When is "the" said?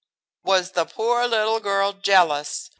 0.71-0.85